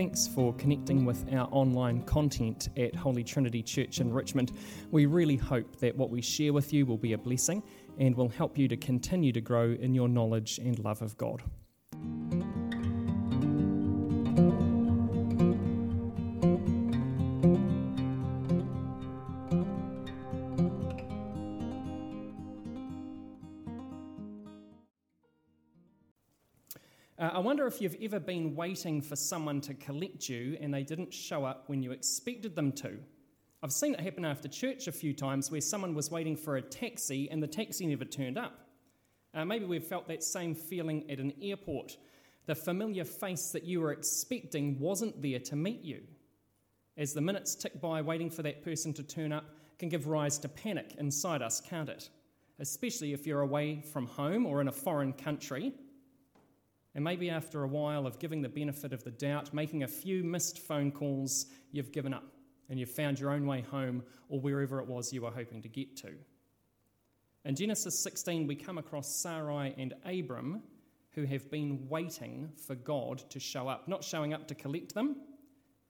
[0.00, 4.50] Thanks for connecting with our online content at Holy Trinity Church in Richmond.
[4.90, 7.62] We really hope that what we share with you will be a blessing
[7.98, 11.42] and will help you to continue to grow in your knowledge and love of God.
[27.70, 31.68] If you've ever been waiting for someone to collect you and they didn't show up
[31.68, 32.98] when you expected them to.
[33.62, 36.62] I've seen it happen after church a few times where someone was waiting for a
[36.62, 38.58] taxi and the taxi never turned up.
[39.32, 41.96] Uh, maybe we've felt that same feeling at an airport.
[42.46, 46.02] The familiar face that you were expecting wasn't there to meet you.
[46.96, 49.44] As the minutes tick by, waiting for that person to turn up
[49.78, 52.10] can give rise to panic inside us, can't it?
[52.58, 55.72] Especially if you're away from home or in a foreign country
[56.94, 60.24] and maybe after a while of giving the benefit of the doubt, making a few
[60.24, 62.24] missed phone calls, you've given up
[62.68, 65.68] and you've found your own way home or wherever it was you were hoping to
[65.68, 66.12] get to.
[67.44, 70.62] In Genesis 16, we come across Sarai and Abram
[71.12, 75.16] who have been waiting for God to show up, not showing up to collect them,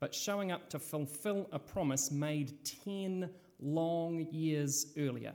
[0.01, 3.29] but showing up to fulfill a promise made 10
[3.61, 5.33] long years earlier.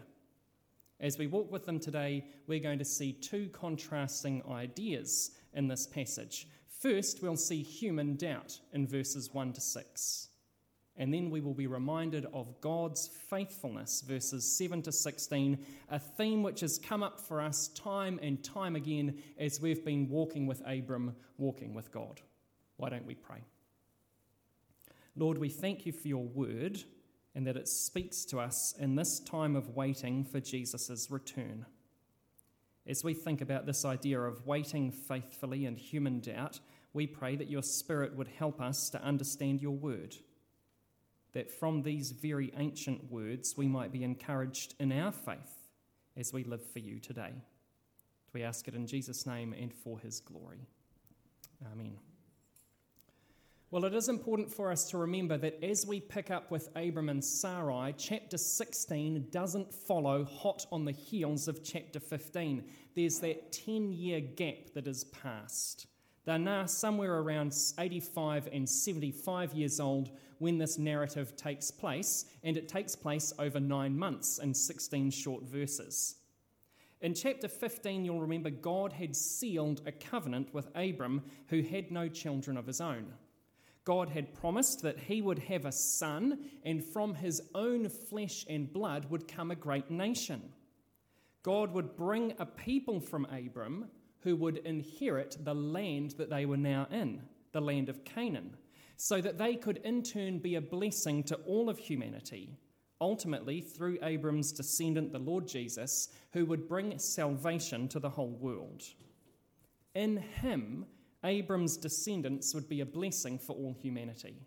[0.99, 5.87] As we walk with them today, we're going to see two contrasting ideas in this
[5.87, 6.47] passage.
[6.79, 10.27] First, we'll see human doubt in verses 1 to 6.
[10.97, 15.57] And then we will be reminded of God's faithfulness, verses 7 to 16,
[15.89, 20.07] a theme which has come up for us time and time again as we've been
[20.07, 22.21] walking with Abram, walking with God.
[22.77, 23.43] Why don't we pray?
[25.17, 26.83] Lord, we thank you for your word
[27.35, 31.65] and that it speaks to us in this time of waiting for Jesus' return.
[32.87, 36.59] As we think about this idea of waiting faithfully in human doubt,
[36.93, 40.15] we pray that your Spirit would help us to understand your word.
[41.33, 45.69] That from these very ancient words we might be encouraged in our faith
[46.15, 47.33] as we live for you today.
[48.33, 50.67] We ask it in Jesus' name and for his glory.
[51.71, 51.97] Amen.
[53.71, 57.09] Well, it is important for us to remember that as we pick up with Abram
[57.09, 62.63] and Sarai, chapter 16 doesn't follow hot on the heels of chapter 15.
[62.95, 65.87] There's that 10 year gap that is passed.
[66.25, 72.57] They're now somewhere around 85 and 75 years old when this narrative takes place, and
[72.57, 76.17] it takes place over nine months in 16 short verses.
[77.01, 82.07] In chapter 15, you'll remember God had sealed a covenant with Abram who had no
[82.07, 83.13] children of his own.
[83.85, 88.73] God had promised that he would have a son, and from his own flesh and
[88.73, 90.41] blood would come a great nation.
[91.43, 93.85] God would bring a people from Abram
[94.21, 98.57] who would inherit the land that they were now in, the land of Canaan,
[98.97, 102.57] so that they could in turn be a blessing to all of humanity,
[102.99, 108.81] ultimately through Abram's descendant, the Lord Jesus, who would bring salvation to the whole world.
[109.93, 110.87] In him,
[111.25, 114.37] Abram's descendants would be a blessing for all humanity.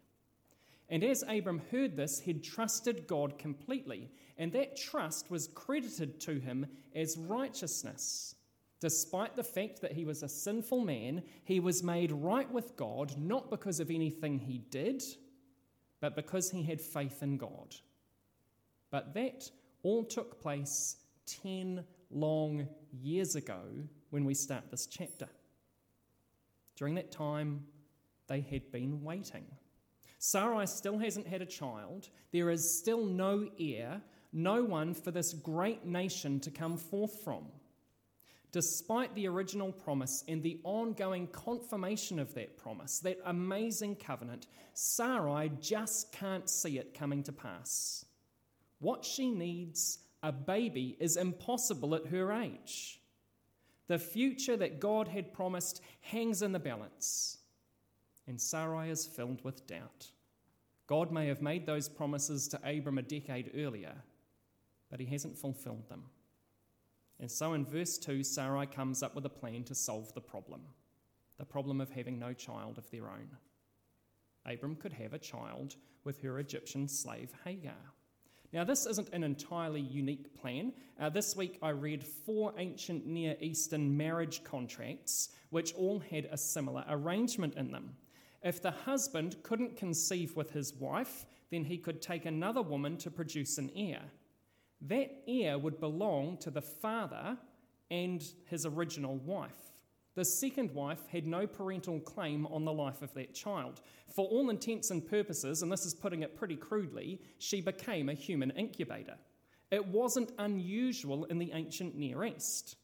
[0.89, 4.09] And as Abram heard this, he'd trusted God completely,
[4.39, 8.35] and that trust was credited to him as righteousness.
[8.81, 13.19] Despite the fact that he was a sinful man, he was made right with God
[13.19, 15.03] not because of anything he did,
[16.01, 17.75] but because he had faith in God.
[18.91, 19.51] But that
[19.83, 20.97] all took place
[21.27, 23.61] 10 long years ago
[24.11, 25.29] when we start this chapter.
[26.79, 27.65] During that time,
[28.29, 29.45] they had been waiting.
[30.19, 32.09] Sarai still hasn't had a child.
[32.33, 34.01] There is still no heir,
[34.33, 37.47] no one for this great nation to come forth from.
[38.53, 45.51] Despite the original promise and the ongoing confirmation of that promise, that amazing covenant, Sarai
[45.61, 48.05] just can't see it coming to pass.
[48.79, 53.01] What she needs, a baby, is impossible at her age.
[53.89, 57.39] The future that God had promised hangs in the balance,
[58.27, 60.09] and Sarai is filled with doubt.
[60.87, 63.95] God may have made those promises to Abram a decade earlier,
[64.91, 66.05] but he hasn't fulfilled them.
[67.21, 70.61] And so in verse 2, Sarai comes up with a plan to solve the problem
[71.39, 73.29] the problem of having no child of their own.
[74.45, 77.93] Abram could have a child with her Egyptian slave Hagar.
[78.53, 80.73] Now, this isn't an entirely unique plan.
[80.99, 86.37] Uh, this week I read four ancient Near Eastern marriage contracts which all had a
[86.37, 87.95] similar arrangement in them.
[88.43, 93.11] If the husband couldn't conceive with his wife, then he could take another woman to
[93.11, 94.03] produce an heir.
[94.81, 97.37] That heir would belong to the father
[97.91, 99.68] and his original wife.
[100.19, 103.81] The second wife had no parental claim on the life of that child.
[104.17, 108.15] For all intents and purposes, and this is putting it pretty crudely, she became a
[108.15, 109.15] human incubator.
[109.71, 112.75] It wasn't unusual in the ancient Near East.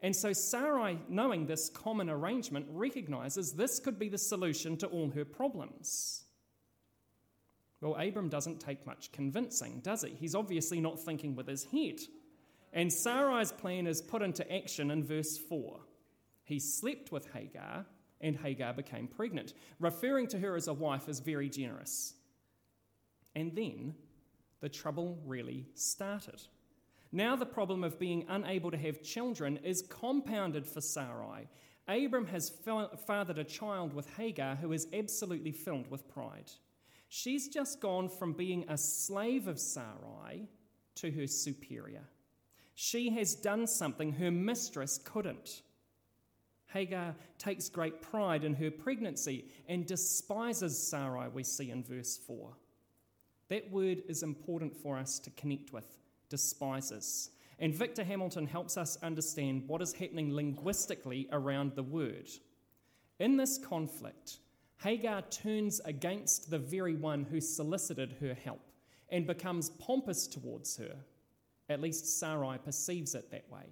[0.00, 5.08] And so Sarai, knowing this common arrangement, recognizes this could be the solution to all
[5.10, 6.24] her problems.
[7.80, 10.16] Well, Abram doesn't take much convincing, does he?
[10.18, 12.00] He's obviously not thinking with his head.
[12.72, 15.78] And Sarai's plan is put into action in verse 4.
[16.44, 17.86] He slept with Hagar,
[18.20, 19.54] and Hagar became pregnant.
[19.80, 22.14] Referring to her as a wife is very generous.
[23.34, 23.94] And then
[24.60, 26.40] the trouble really started.
[27.10, 31.48] Now, the problem of being unable to have children is compounded for Sarai.
[31.88, 32.52] Abram has
[33.06, 36.50] fathered a child with Hagar who is absolutely filled with pride.
[37.08, 40.48] She's just gone from being a slave of Sarai
[40.94, 42.04] to her superior.
[42.74, 45.62] She has done something her mistress couldn't.
[46.72, 52.56] Hagar takes great pride in her pregnancy and despises Sarai, we see in verse 4.
[53.48, 55.86] That word is important for us to connect with
[56.28, 57.30] despises.
[57.58, 62.28] And Victor Hamilton helps us understand what is happening linguistically around the word.
[63.18, 64.38] In this conflict,
[64.82, 68.62] Hagar turns against the very one who solicited her help
[69.10, 70.96] and becomes pompous towards her.
[71.68, 73.64] At least Sarai perceives it that way.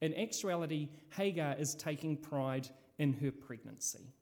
[0.00, 4.12] In actuality, Hagar is taking pride in her pregnancy.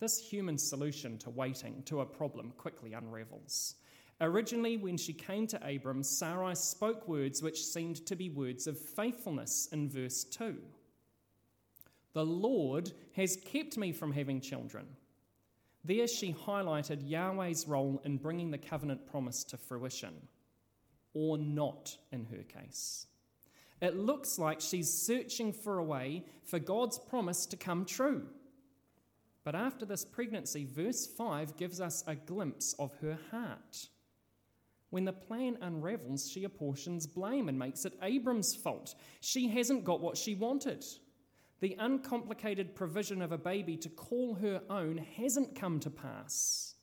[0.00, 3.76] This human solution to waiting to a problem quickly unravels.
[4.20, 8.78] Originally, when she came to Abram, Sarai spoke words which seemed to be words of
[8.78, 10.56] faithfulness in verse 2.
[12.12, 14.86] The Lord has kept me from having children.
[15.84, 20.14] There she highlighted Yahweh's role in bringing the covenant promise to fruition,
[21.12, 23.06] or not in her case.
[23.84, 28.26] It looks like she's searching for a way for God's promise to come true.
[29.44, 33.88] But after this pregnancy, verse 5 gives us a glimpse of her heart.
[34.88, 38.94] When the plan unravels, she apportions blame and makes it Abram's fault.
[39.20, 40.82] She hasn't got what she wanted.
[41.60, 46.74] The uncomplicated provision of a baby to call her own hasn't come to pass.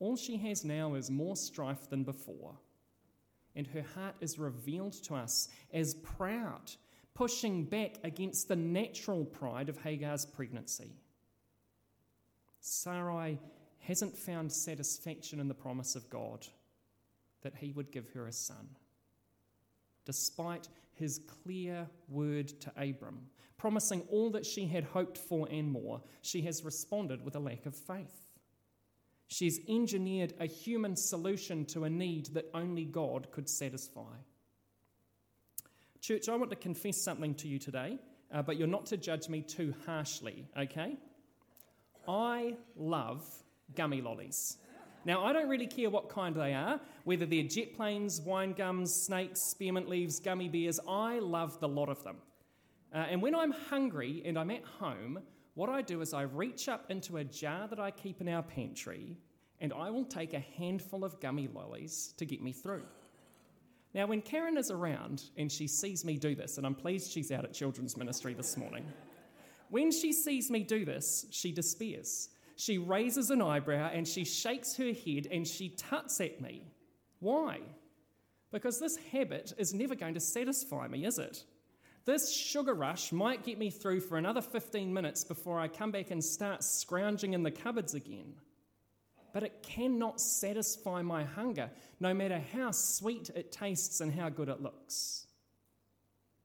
[0.00, 2.58] All she has now is more strife than before.
[3.56, 6.70] And her heart is revealed to us as proud,
[7.14, 10.92] pushing back against the natural pride of Hagar's pregnancy.
[12.60, 13.38] Sarai
[13.80, 16.46] hasn't found satisfaction in the promise of God
[17.42, 18.68] that he would give her a son.
[20.04, 26.00] Despite his clear word to Abram, promising all that she had hoped for and more,
[26.22, 28.27] she has responded with a lack of faith.
[29.28, 34.16] She's engineered a human solution to a need that only God could satisfy.
[36.00, 37.98] Church, I want to confess something to you today,
[38.32, 40.96] uh, but you're not to judge me too harshly, okay?
[42.08, 43.22] I love
[43.74, 44.56] gummy lollies.
[45.04, 48.94] Now, I don't really care what kind they are, whether they're jet planes, wine gums,
[48.94, 52.16] snakes, spearmint leaves, gummy bears, I love the lot of them.
[52.94, 55.20] Uh, and when I'm hungry and I'm at home,
[55.58, 58.42] what I do is I reach up into a jar that I keep in our
[58.42, 59.18] pantry
[59.60, 62.84] and I will take a handful of gummy lollies to get me through.
[63.92, 67.32] Now, when Karen is around and she sees me do this, and I'm pleased she's
[67.32, 68.84] out at children's ministry this morning,
[69.68, 74.76] when she sees me do this, she despairs she raises an eyebrow and she shakes
[74.76, 76.62] her head and she tuts at me.
[77.20, 77.60] Why?
[78.50, 81.44] Because this habit is never going to satisfy me, is it?
[82.08, 86.10] This sugar rush might get me through for another 15 minutes before I come back
[86.10, 88.32] and start scrounging in the cupboards again.
[89.34, 91.68] But it cannot satisfy my hunger,
[92.00, 95.26] no matter how sweet it tastes and how good it looks.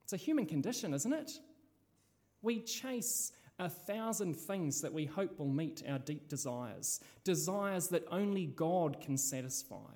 [0.04, 1.32] It's a human condition, isn't it?
[2.42, 8.04] We chase a thousand things that we hope will meet our deep desires, desires that
[8.12, 9.94] only God can satisfy.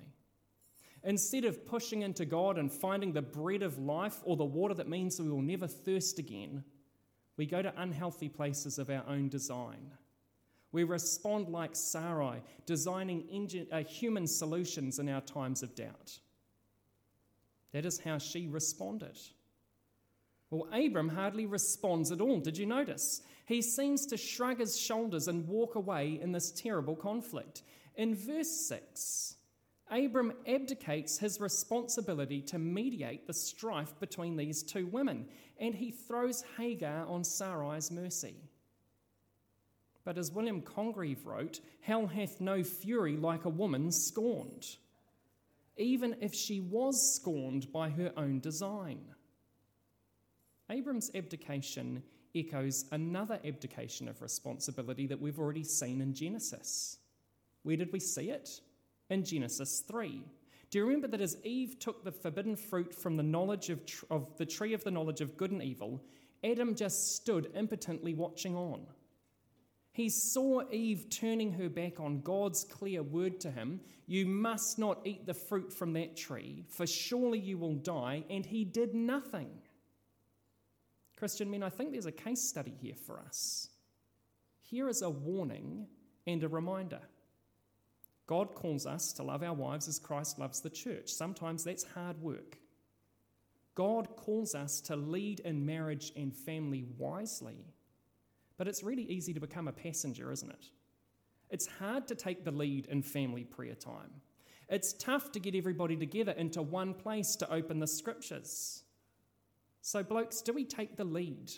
[1.08, 4.90] Instead of pushing into God and finding the bread of life or the water that
[4.90, 6.62] means we will never thirst again,
[7.38, 9.90] we go to unhealthy places of our own design.
[10.70, 16.18] We respond like Sarai, designing engine, uh, human solutions in our times of doubt.
[17.72, 19.16] That is how she responded.
[20.50, 22.40] Well, Abram hardly responds at all.
[22.40, 23.22] Did you notice?
[23.46, 27.62] He seems to shrug his shoulders and walk away in this terrible conflict.
[27.96, 29.37] In verse 6,
[29.90, 35.26] Abram abdicates his responsibility to mediate the strife between these two women,
[35.58, 38.36] and he throws Hagar on Sarai's mercy.
[40.04, 44.64] But as William Congreve wrote, hell hath no fury like a woman scorned,
[45.76, 49.00] even if she was scorned by her own design.
[50.70, 52.02] Abram's abdication
[52.34, 56.98] echoes another abdication of responsibility that we've already seen in Genesis.
[57.62, 58.48] Where did we see it?
[59.10, 60.22] In Genesis 3.
[60.70, 64.04] Do you remember that as Eve took the forbidden fruit from the knowledge of, tr-
[64.10, 66.02] of the tree of the knowledge of good and evil,
[66.44, 68.86] Adam just stood impotently watching on.
[69.92, 75.00] He saw Eve turning her back on God's clear word to him You must not
[75.04, 78.24] eat the fruit from that tree, for surely you will die.
[78.30, 79.50] And he did nothing.
[81.16, 83.70] Christian men, I think there's a case study here for us.
[84.62, 85.88] Here is a warning
[86.26, 87.00] and a reminder.
[88.28, 91.08] God calls us to love our wives as Christ loves the church.
[91.08, 92.58] Sometimes that's hard work.
[93.74, 97.64] God calls us to lead in marriage and family wisely.
[98.58, 100.66] But it's really easy to become a passenger, isn't it?
[101.48, 104.20] It's hard to take the lead in family prayer time.
[104.68, 108.82] It's tough to get everybody together into one place to open the scriptures.
[109.80, 111.52] So, blokes, do we take the lead?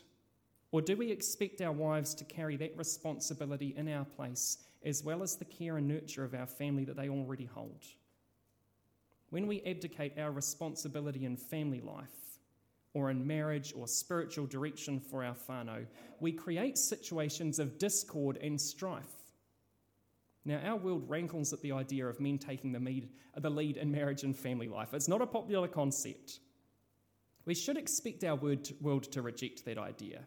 [0.71, 5.23] Or do we expect our wives to carry that responsibility in our place, as well
[5.23, 7.85] as the care and nurture of our family that they already hold?
[9.31, 12.21] When we abdicate our responsibility in family life,
[12.95, 15.87] or in marriage or spiritual direction for our whānau,
[16.19, 19.05] we create situations of discord and strife.
[20.45, 24.37] Now, our world rankles at the idea of men taking the, lead in marriage and
[24.37, 24.95] family life.
[24.95, 26.41] It's not a popular concept.
[27.45, 30.23] We should expect our world to reject that idea.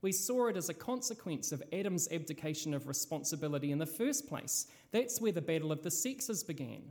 [0.00, 4.66] We saw it as a consequence of Adam's abdication of responsibility in the first place.
[4.92, 6.82] That's where the battle of the sexes began.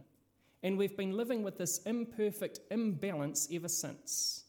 [0.64, 4.44] And we've been living with this imperfect imbalance ever since.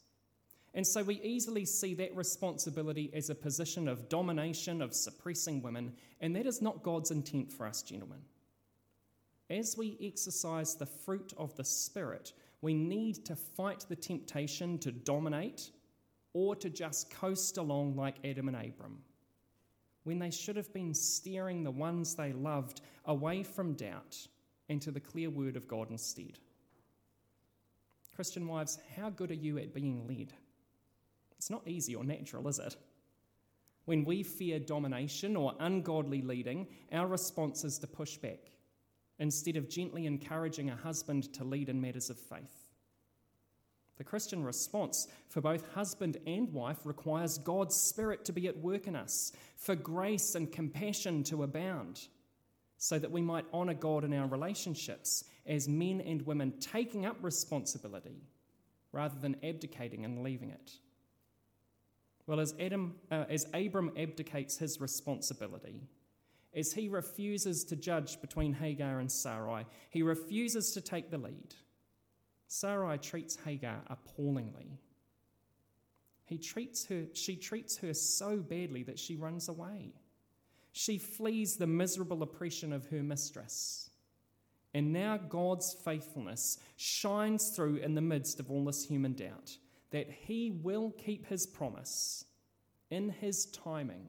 [0.73, 5.93] And so we easily see that responsibility as a position of domination, of suppressing women,
[6.21, 8.19] and that is not God's intent for us, gentlemen.
[9.49, 14.91] As we exercise the fruit of the Spirit, we need to fight the temptation to
[14.91, 15.71] dominate
[16.33, 18.99] or to just coast along like Adam and Abram,
[20.03, 24.17] when they should have been steering the ones they loved away from doubt
[24.69, 26.39] and to the clear word of God instead.
[28.15, 30.33] Christian wives, how good are you at being led?
[31.37, 32.75] It's not easy or natural, is it?
[33.85, 38.51] When we fear domination or ungodly leading, our response is to push back
[39.19, 42.58] instead of gently encouraging a husband to lead in matters of faith.
[43.99, 48.87] The Christian response for both husband and wife requires God's Spirit to be at work
[48.87, 52.07] in us, for grace and compassion to abound,
[52.77, 57.17] so that we might honour God in our relationships as men and women taking up
[57.21, 58.23] responsibility
[58.93, 60.71] rather than abdicating and leaving it.
[62.25, 65.81] Well, as, Adam, uh, as Abram abdicates his responsibility,
[66.55, 69.65] as he refuses to judge between Hagar and Sarai.
[69.89, 71.53] He refuses to take the lead.
[72.49, 74.79] Sarai treats Hagar appallingly.
[76.25, 79.93] He treats her, she treats her so badly that she runs away.
[80.71, 83.91] She flees the miserable oppression of her mistress.
[84.73, 89.55] And now God's faithfulness shines through in the midst of all this human doubt
[89.91, 92.25] that He will keep His promise
[92.89, 94.07] in His timing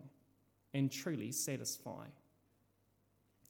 [0.73, 2.07] and truly satisfy.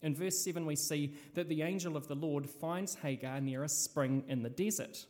[0.02, 3.68] In verse 7, we see that the angel of the Lord finds Hagar near a
[3.68, 5.06] spring in the desert.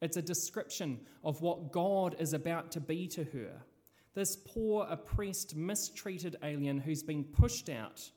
[0.00, 3.62] It's a description of what God is about to be to her.
[4.14, 8.10] This poor, oppressed, mistreated alien who's been pushed out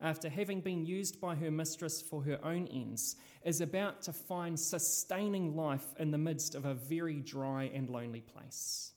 [0.00, 4.58] after having been used by her mistress for her own ends is about to find
[4.58, 8.93] sustaining life in the midst of a very dry and lonely place.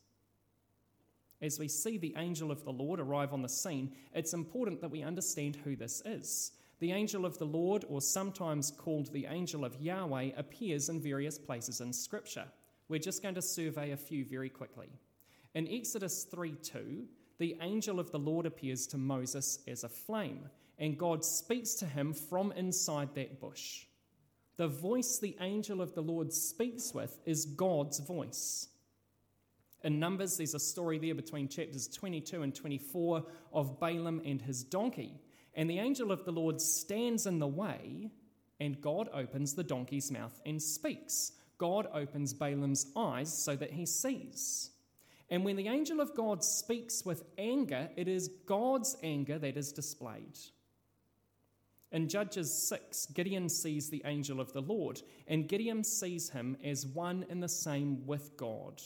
[1.42, 4.92] As we see the angel of the Lord arrive on the scene, it's important that
[4.92, 6.52] we understand who this is.
[6.80, 11.38] The angel of the Lord, or sometimes called the angel of Yahweh, appears in various
[11.38, 12.46] places in Scripture.
[12.90, 14.90] We're just going to survey a few very quickly.
[15.56, 17.06] In Exodus 3 2,
[17.40, 21.86] the angel of the Lord appears to Moses as a flame, and God speaks to
[21.86, 23.86] him from inside that bush.
[24.58, 28.70] The voice the angel of the Lord speaks with is God's voice.
[29.88, 34.62] In Numbers, there's a story there between chapters 22 and 24 of Balaam and his
[34.62, 35.14] donkey.
[35.54, 38.12] And the angel of the Lord stands in the way,
[38.60, 41.32] and God opens the donkey's mouth and speaks.
[41.58, 44.72] God opens Balaam's eyes so that he sees.
[45.30, 49.72] And when the angel of God speaks with anger, it is God's anger that is
[49.72, 50.38] displayed.
[51.94, 56.86] In Judges 6, Gideon sees the angel of the Lord, and Gideon sees him as
[56.86, 58.82] one and the same with God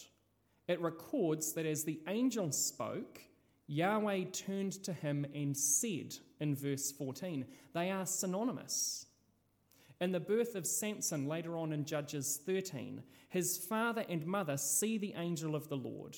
[0.72, 3.22] it records that as the angel spoke,
[3.68, 7.46] Yahweh turned to him and said in verse 14.
[7.74, 9.06] They are synonymous.
[10.00, 14.98] In the birth of Samson, later on in Judges 13, his father and mother see
[14.98, 16.18] the angel of the Lord.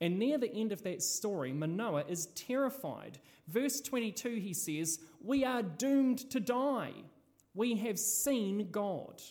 [0.00, 3.18] And near the end of that story, Manoah is terrified.
[3.48, 6.92] Verse 22, he says, We are doomed to die.
[7.54, 9.22] We have seen God.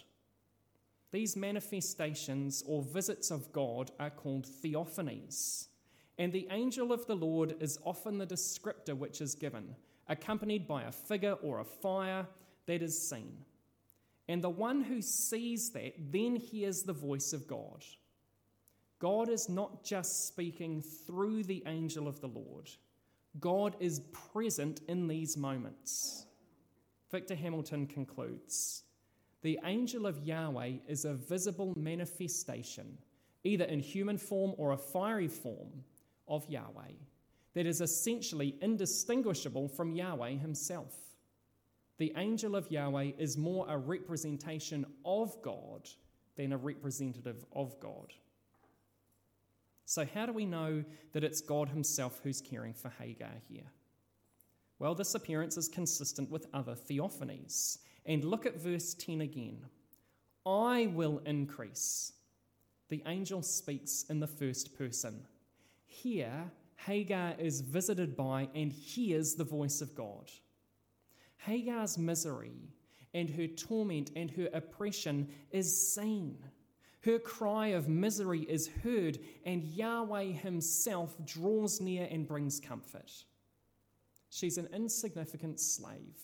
[1.13, 5.67] These manifestations or visits of God are called theophanies.
[6.17, 9.75] And the angel of the Lord is often the descriptor which is given,
[10.10, 12.25] accompanied by a figure or a fire
[12.65, 13.38] that is seen.
[14.27, 17.86] And the one who sees that then hears the voice of God.
[18.98, 22.72] God is not just speaking through the angel of the Lord,
[23.39, 24.00] God is
[24.34, 26.25] present in these moments.
[27.12, 28.84] Victor Hamilton concludes
[29.43, 32.97] The angel of Yahweh is a visible manifestation,
[33.43, 35.83] either in human form or a fiery form,
[36.27, 36.93] of Yahweh
[37.53, 40.95] that is essentially indistinguishable from Yahweh himself.
[41.97, 45.88] The angel of Yahweh is more a representation of God
[46.35, 48.13] than a representative of God.
[49.85, 53.69] So, how do we know that it's God Himself who's caring for Hagar here?
[54.79, 57.77] Well, this appearance is consistent with other theophanies.
[58.05, 59.60] And look at verse 10 again.
[60.45, 62.13] I will increase.
[62.89, 65.25] The angel speaks in the first person.
[65.86, 70.29] Here, Hagar is visited by and hears the voice of God.
[71.38, 72.74] Hagar's misery
[73.13, 76.38] and her torment and her oppression is seen.
[77.01, 83.12] Her cry of misery is heard, and Yahweh Himself draws near and brings comfort.
[84.29, 86.17] She's an insignificant slave.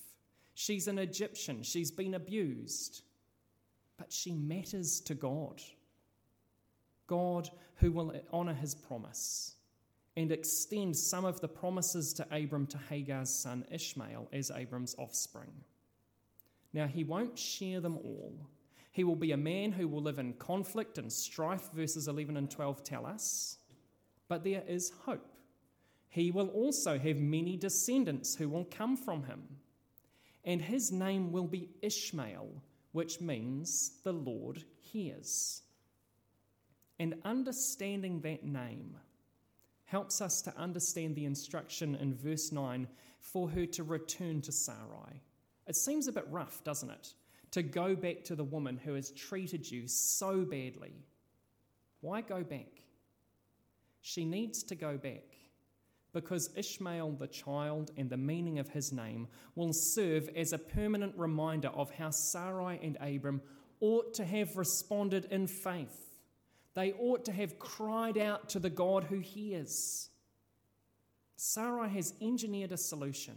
[0.59, 1.63] She's an Egyptian.
[1.63, 3.03] She's been abused.
[3.97, 5.61] But she matters to God.
[7.07, 9.55] God who will honour His promise
[10.17, 15.53] and extend some of the promises to Abram to Hagar's son Ishmael as Abram's offspring.
[16.73, 18.35] Now, he won't share them all.
[18.91, 22.51] He will be a man who will live in conflict and strife, verses 11 and
[22.51, 23.59] 12 tell us.
[24.27, 25.37] But there is hope.
[26.09, 29.43] He will also have many descendants who will come from him.
[30.45, 32.49] And his name will be Ishmael,
[32.91, 35.61] which means the Lord hears.
[36.97, 38.97] And understanding that name,
[39.89, 45.23] helps us to understand the instruction in verse 9 for her to return to Sarai.
[45.65, 47.13] It seems a bit rough, doesn't it?
[47.51, 50.93] To go back to the woman who has treated you so badly.
[52.01, 52.83] Why go back?
[54.01, 55.38] She needs to go back
[56.13, 61.13] because Ishmael, the child, and the meaning of his name will serve as a permanent
[61.17, 63.41] reminder of how Sarai and Abram
[63.79, 66.09] ought to have responded in faith
[66.79, 70.09] they ought to have cried out to the God who hears.
[71.35, 73.35] Sarai has engineered a solution.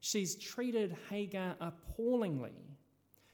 [0.00, 2.54] She's treated Hagar appallingly.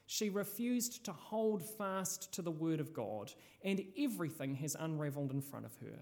[0.05, 3.31] She refused to hold fast to the word of God,
[3.63, 5.99] and everything has unraveled in front of her.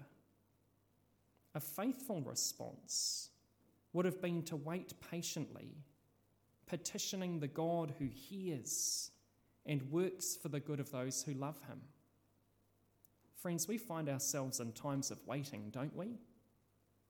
[1.56, 3.30] A faithful response
[3.94, 5.74] would have been to wait patiently,
[6.66, 9.10] petitioning the God who hears
[9.64, 11.80] and works for the good of those who love him.
[13.40, 16.18] Friends, we find ourselves in times of waiting, don't we?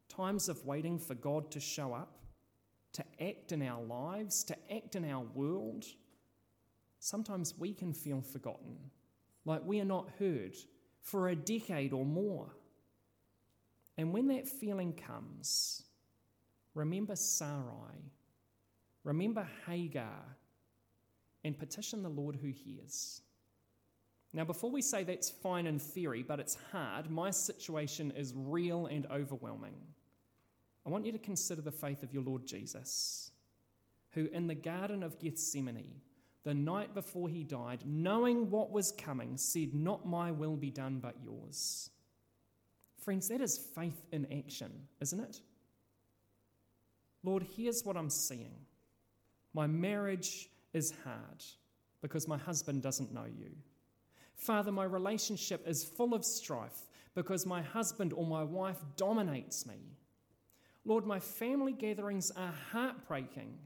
[0.08, 2.16] Times of waiting for God to show up,
[2.92, 5.84] to act in our lives, to act in our world.
[7.00, 8.76] Sometimes we can feel forgotten,
[9.44, 10.54] like we are not heard
[11.00, 12.52] for a decade or more.
[13.98, 15.82] And when that feeling comes,
[16.74, 18.12] remember Sarai,
[19.04, 20.36] remember Hagar,
[21.44, 23.22] and petition the Lord who hears.
[24.32, 28.86] Now, before we say that's fine in theory, but it's hard, my situation is real
[28.86, 29.76] and overwhelming.
[30.84, 33.30] I want you to consider the faith of your Lord Jesus,
[34.10, 36.00] who in the Garden of Gethsemane,
[36.44, 41.00] the night before he died, knowing what was coming, said, Not my will be done,
[41.00, 41.90] but yours.
[43.06, 45.40] Friends, that is faith in action, isn't it?
[47.22, 48.56] Lord, here's what I'm seeing.
[49.54, 51.44] My marriage is hard
[52.02, 53.52] because my husband doesn't know you.
[54.34, 59.78] Father, my relationship is full of strife because my husband or my wife dominates me.
[60.84, 63.56] Lord, my family gatherings are heartbreaking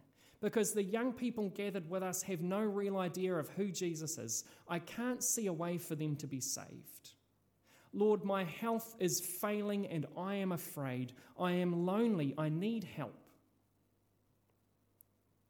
[0.43, 4.45] because the young people gathered with us have no real idea of who Jesus is.
[4.69, 7.15] I can't see a way for them to be saved.
[7.93, 11.13] Lord, my health is failing and I am afraid.
[11.39, 12.35] I am lonely.
[12.39, 13.17] I need help.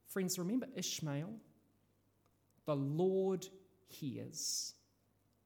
[0.09, 1.31] Friends, remember Ishmael?
[2.67, 3.47] The Lord
[3.87, 4.75] hears.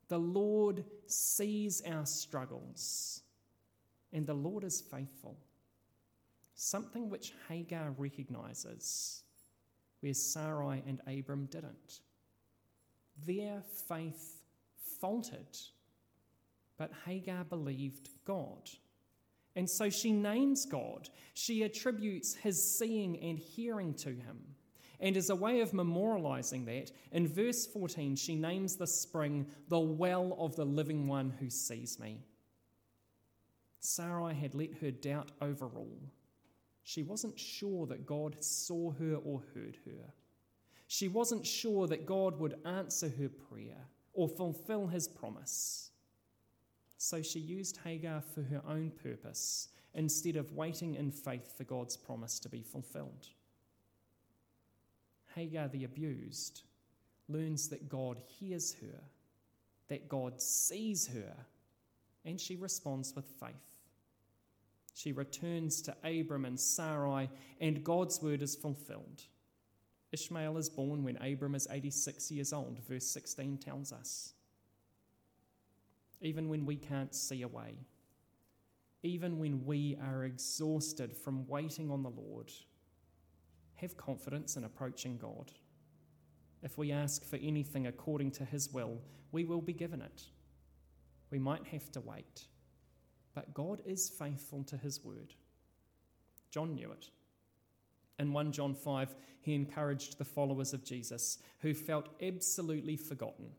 [0.08, 3.22] The Lord sees our struggles,
[4.12, 5.38] and the Lord is faithful.
[6.54, 9.22] Something which Hagar recognizes,
[10.00, 12.00] where Sarai and Abram didn't.
[13.26, 14.42] Their faith
[15.00, 15.56] faltered,
[16.84, 18.68] but Hagar believed God.
[19.56, 21.08] And so she names God.
[21.32, 24.38] She attributes his seeing and hearing to him.
[25.00, 29.80] And as a way of memorializing that, in verse 14, she names the spring the
[29.80, 32.18] well of the living one who sees me.
[33.80, 36.12] Sarai had let her doubt overrule.
[36.82, 40.12] She wasn't sure that God saw her or heard her.
[40.86, 45.90] She wasn't sure that God would answer her prayer or fulfill his promise.
[47.04, 51.98] So she used Hagar for her own purpose instead of waiting in faith for God's
[51.98, 53.28] promise to be fulfilled.
[55.34, 56.62] Hagar, the abused,
[57.28, 59.02] learns that God hears her,
[59.88, 61.34] that God sees her,
[62.24, 63.82] and she responds with faith.
[64.94, 67.28] She returns to Abram and Sarai,
[67.60, 69.24] and God's word is fulfilled.
[70.10, 74.32] Ishmael is born when Abram is 86 years old, verse 16 tells us.
[76.20, 77.74] Even when we can't see a way,
[79.02, 82.50] even when we are exhausted from waiting on the Lord,
[83.74, 85.52] have confidence in approaching God.
[86.62, 88.98] If we ask for anything according to His will,
[89.32, 90.22] we will be given it.
[91.30, 92.46] We might have to wait,
[93.34, 95.34] but God is faithful to His word.
[96.50, 97.10] John knew it.
[98.18, 103.50] In 1 John 5, he encouraged the followers of Jesus who felt absolutely forgotten.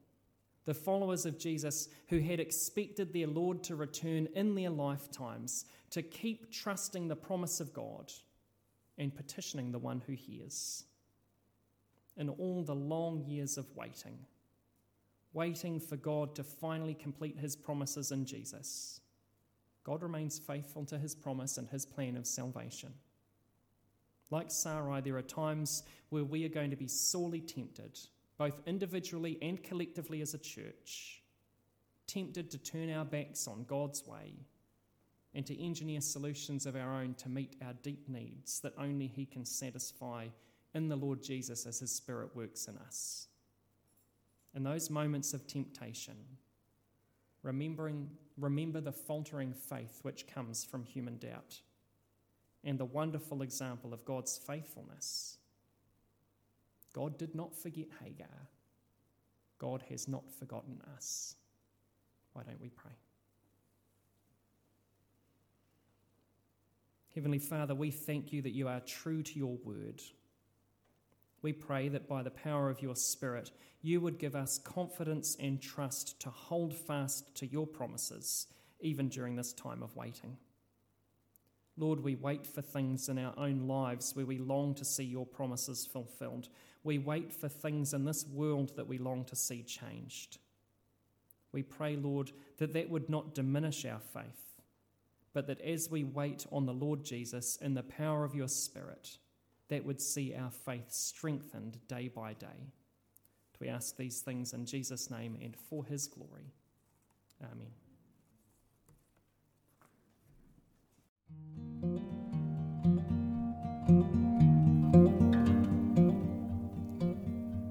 [0.65, 6.01] The followers of Jesus who had expected their Lord to return in their lifetimes to
[6.01, 8.12] keep trusting the promise of God
[8.97, 10.84] and petitioning the one who hears.
[12.17, 14.17] In all the long years of waiting,
[15.34, 19.01] waiting for God to finally complete his promises in Jesus,
[19.84, 22.93] God remains faithful to his promise and his plan of salvation.
[24.32, 27.99] Like Sarai, there are times where we are going to be sorely tempted,
[28.38, 31.21] both individually and collectively as a church,
[32.08, 34.34] tempted to turn our backs on God's way
[35.34, 39.26] and to engineer solutions of our own to meet our deep needs that only He
[39.26, 40.28] can satisfy
[40.74, 43.28] in the Lord Jesus as His Spirit works in us.
[44.54, 46.15] In those moments of temptation,
[47.43, 51.60] remembering, remember the faltering faith which comes from human doubt
[52.63, 55.38] and the wonderful example of God's faithfulness.
[56.95, 58.47] God did not forget Hagar.
[59.60, 61.36] God has not forgotten us.
[62.31, 62.93] Why don't we pray?
[67.13, 70.01] Heavenly Father, we thank you that you are true to your word.
[71.41, 75.62] We pray that by the power of your Spirit, you would give us confidence and
[75.62, 78.47] trust to hold fast to your promises,
[78.79, 80.38] even during this time of waiting.
[81.77, 85.25] Lord, we wait for things in our own lives where we long to see your
[85.25, 86.47] promises fulfilled.
[86.83, 90.38] We wait for things in this world that we long to see changed.
[91.51, 94.61] We pray, Lord, that that would not diminish our faith,
[95.33, 99.17] but that as we wait on the Lord Jesus in the power of your Spirit,
[99.69, 102.71] that would see our faith strengthened day by day.
[103.59, 106.51] We ask these things in Jesus' name and for his glory.
[107.41, 107.85] Amen.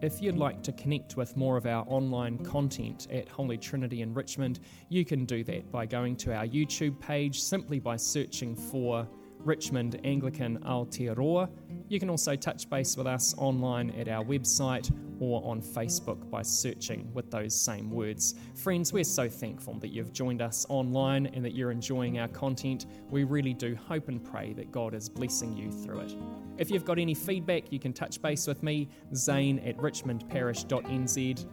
[0.04, 4.12] If you'd like to connect with more of our online content at Holy Trinity in
[4.12, 9.08] Richmond, you can do that by going to our YouTube page simply by searching for
[9.38, 11.48] Richmond Anglican Aotearoa.
[11.88, 16.42] You can also touch base with us online at our website or on Facebook by
[16.42, 18.35] searching with those same words.
[18.55, 22.87] Friends, we're so thankful that you've joined us online and that you're enjoying our content.
[23.11, 26.14] We really do hope and pray that God is blessing you through it.
[26.59, 31.46] If you've got any feedback, you can touch base with me, Zane at richmondparish.nz.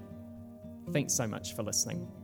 [0.91, 2.20] Thanks so much for listening.